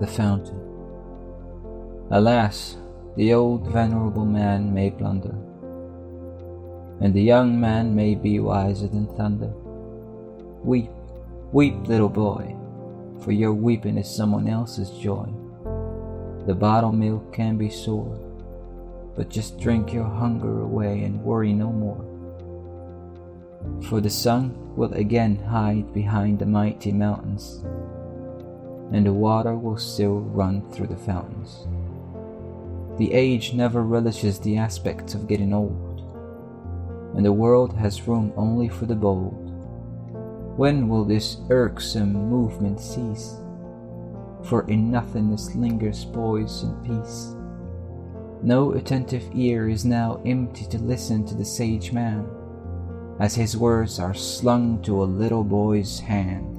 the 0.00 0.06
fountain. 0.06 0.60
Alas, 2.10 2.76
the 3.16 3.32
old 3.32 3.66
venerable 3.68 4.24
man 4.24 4.72
may 4.72 4.90
blunder, 4.90 5.34
and 7.00 7.14
the 7.14 7.22
young 7.22 7.60
man 7.60 7.94
may 7.94 8.14
be 8.14 8.38
wiser 8.38 8.88
than 8.88 9.06
thunder. 9.16 9.52
Weep, 10.62 10.90
weep, 11.52 11.74
little 11.86 12.08
boy, 12.08 12.54
for 13.20 13.32
your 13.32 13.52
weeping 13.52 13.98
is 13.98 14.08
someone 14.08 14.48
else's 14.48 14.90
joy. 14.90 15.26
The 16.46 16.54
bottle 16.54 16.92
milk 16.92 17.32
can 17.32 17.56
be 17.56 17.70
sore, 17.70 18.18
but 19.14 19.30
just 19.30 19.60
drink 19.60 19.92
your 19.92 20.04
hunger 20.04 20.62
away 20.62 21.02
and 21.04 21.22
worry 21.22 21.52
no 21.52 21.70
more. 21.72 22.04
For 23.88 24.00
the 24.00 24.10
sun 24.10 24.74
will 24.76 24.92
again 24.94 25.36
hide 25.36 25.92
behind 25.92 26.38
the 26.38 26.46
mighty 26.46 26.92
mountains, 26.92 27.64
and 28.92 29.06
the 29.06 29.12
water 29.12 29.56
will 29.56 29.78
still 29.78 30.20
run 30.20 30.68
through 30.70 30.88
the 30.88 30.96
fountains. 30.96 31.66
The 32.98 33.12
age 33.12 33.54
never 33.54 33.82
relishes 33.82 34.38
the 34.38 34.58
aspect 34.58 35.14
of 35.14 35.26
getting 35.26 35.54
old, 35.54 36.00
and 37.16 37.24
the 37.24 37.32
world 37.32 37.74
has 37.76 38.06
room 38.06 38.32
only 38.36 38.68
for 38.68 38.86
the 38.86 38.94
bold. 38.94 39.38
When 40.56 40.88
will 40.88 41.04
this 41.04 41.38
irksome 41.48 42.12
movement 42.12 42.78
cease? 42.80 43.36
For 44.44 44.68
in 44.68 44.90
nothingness 44.90 45.54
lingers 45.54 46.04
poise 46.04 46.62
and 46.62 46.84
peace. 46.84 47.34
No 48.42 48.72
attentive 48.72 49.24
ear 49.34 49.68
is 49.68 49.84
now 49.84 50.20
empty 50.26 50.66
to 50.66 50.78
listen 50.78 51.24
to 51.26 51.34
the 51.34 51.44
sage 51.44 51.92
man, 51.92 52.26
as 53.20 53.34
his 53.34 53.56
words 53.56 53.98
are 53.98 54.14
slung 54.14 54.82
to 54.82 55.02
a 55.02 55.04
little 55.04 55.44
boy's 55.44 56.00
hand. 56.00 56.58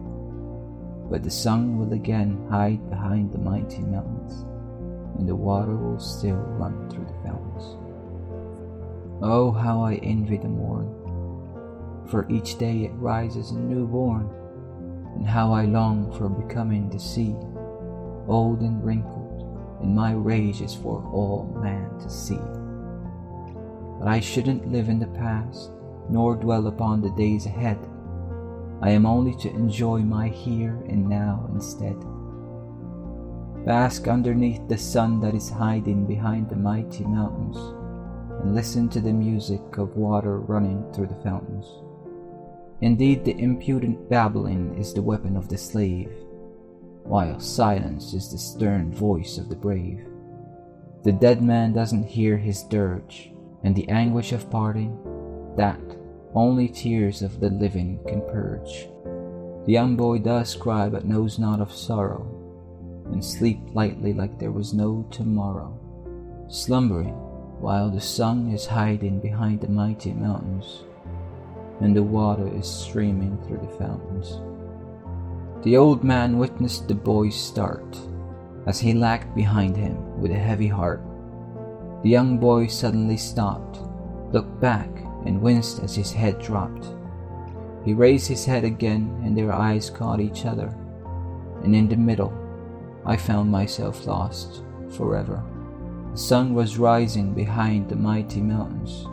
But 1.09 1.23
the 1.23 1.31
sun 1.31 1.77
will 1.77 1.93
again 1.93 2.47
hide 2.49 2.89
behind 2.89 3.31
the 3.31 3.37
mighty 3.37 3.81
mountains, 3.81 4.45
and 5.17 5.27
the 5.27 5.35
water 5.35 5.75
will 5.75 5.99
still 5.99 6.35
run 6.35 6.89
through 6.89 7.05
the 7.05 7.29
fountains. 7.29 7.77
Oh, 9.21 9.51
how 9.51 9.81
I 9.83 9.95
envy 9.95 10.37
the 10.37 10.49
morn! 10.49 11.03
for 12.07 12.29
each 12.29 12.57
day 12.57 12.83
it 12.83 12.91
rises 12.93 13.51
a 13.51 13.57
newborn, 13.57 14.29
and 15.15 15.25
how 15.25 15.51
I 15.51 15.65
long 15.65 16.11
for 16.17 16.29
becoming 16.29 16.89
the 16.89 16.99
sea, 16.99 17.35
old 18.27 18.61
and 18.61 18.83
wrinkled, 18.83 19.79
and 19.81 19.95
my 19.95 20.13
rage 20.13 20.61
is 20.61 20.75
for 20.75 21.03
all 21.11 21.51
man 21.61 21.97
to 21.99 22.09
see. 22.09 22.39
But 23.99 24.07
I 24.07 24.19
shouldn't 24.19 24.71
live 24.71 24.89
in 24.89 24.99
the 24.99 25.07
past, 25.07 25.71
nor 26.09 26.35
dwell 26.35 26.67
upon 26.67 27.01
the 27.01 27.11
days 27.11 27.45
ahead. 27.45 27.79
I 28.83 28.89
am 28.89 29.05
only 29.05 29.33
to 29.35 29.49
enjoy 29.49 29.99
my 29.99 30.27
here 30.27 30.83
and 30.89 31.07
now 31.07 31.49
instead. 31.53 31.95
Bask 33.65 34.09
underneath 34.09 34.67
the 34.67 34.77
sun 34.77 35.21
that 35.21 35.33
is 35.33 35.49
hiding 35.49 36.05
behind 36.05 36.49
the 36.49 36.57
mighty 36.57 37.05
mountains, 37.05 37.55
and 38.41 38.53
listen 38.53 38.89
to 38.89 38.99
the 38.99 39.13
music 39.13 39.77
of 39.77 39.95
water 39.95 40.39
running 40.39 40.83
through 40.91 41.07
the 41.07 41.23
fountains. 41.23 41.65
Indeed, 42.81 43.23
the 43.23 43.39
impudent 43.39 44.09
babbling 44.09 44.77
is 44.77 44.93
the 44.93 45.01
weapon 45.01 45.37
of 45.37 45.47
the 45.47 45.57
slave, 45.57 46.11
while 47.03 47.39
silence 47.39 48.13
is 48.13 48.33
the 48.33 48.37
stern 48.37 48.93
voice 48.93 49.37
of 49.37 49.47
the 49.47 49.55
brave. 49.55 50.05
The 51.03 51.13
dead 51.13 51.41
man 51.41 51.71
doesn't 51.71 52.03
hear 52.03 52.35
his 52.35 52.63
dirge, 52.63 53.31
and 53.63 53.77
the 53.77 53.87
anguish 53.87 54.33
of 54.33 54.51
parting, 54.51 54.99
that 55.55 55.79
only 56.35 56.67
tears 56.67 57.21
of 57.21 57.39
the 57.39 57.49
living 57.49 57.99
can 58.07 58.21
purge. 58.21 58.87
The 59.65 59.71
young 59.71 59.95
boy 59.95 60.19
does 60.19 60.55
cry 60.55 60.89
but 60.89 61.05
knows 61.05 61.39
not 61.39 61.61
of 61.61 61.71
sorrow, 61.71 62.27
and 63.11 63.23
sleep 63.23 63.59
lightly 63.73 64.13
like 64.13 64.39
there 64.39 64.51
was 64.51 64.73
no 64.73 65.05
tomorrow, 65.11 65.77
slumbering 66.49 67.13
while 67.59 67.89
the 67.89 68.01
sun 68.01 68.51
is 68.51 68.65
hiding 68.65 69.19
behind 69.19 69.61
the 69.61 69.69
mighty 69.69 70.11
mountains 70.11 70.83
and 71.81 71.95
the 71.95 72.03
water 72.03 72.47
is 72.55 72.67
streaming 72.67 73.37
through 73.43 73.57
the 73.57 73.77
fountains. 73.77 74.39
The 75.63 75.77
old 75.77 76.03
man 76.03 76.37
witnessed 76.37 76.87
the 76.87 76.95
boy 76.95 77.29
start 77.29 77.97
as 78.67 78.79
he 78.79 78.93
lagged 78.93 79.35
behind 79.35 79.75
him 79.75 80.19
with 80.19 80.31
a 80.31 80.35
heavy 80.35 80.67
heart. 80.67 81.01
The 82.03 82.09
young 82.09 82.37
boy 82.37 82.67
suddenly 82.67 83.17
stopped, 83.17 83.79
looked 84.33 84.59
back, 84.59 84.89
and 85.25 85.41
winced 85.41 85.79
as 85.79 85.95
his 85.95 86.11
head 86.11 86.39
dropped. 86.39 86.87
He 87.83 87.93
raised 87.93 88.27
his 88.27 88.45
head 88.45 88.63
again, 88.63 89.21
and 89.23 89.37
their 89.37 89.51
eyes 89.51 89.89
caught 89.89 90.19
each 90.19 90.45
other, 90.45 90.75
and 91.63 91.75
in 91.75 91.87
the 91.87 91.97
middle, 91.97 92.33
I 93.05 93.17
found 93.17 93.51
myself 93.51 94.05
lost 94.05 94.63
forever. 94.89 95.43
The 96.11 96.17
sun 96.17 96.53
was 96.53 96.77
rising 96.77 97.33
behind 97.33 97.89
the 97.89 97.95
mighty 97.95 98.41
mountains 98.41 99.07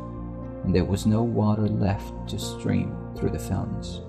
and 0.65 0.75
there 0.75 0.85
was 0.85 1.07
no 1.07 1.23
water 1.23 1.69
left 1.69 2.13
to 2.29 2.39
stream 2.39 2.95
through 3.17 3.31
the 3.31 3.39
fountains. 3.39 4.03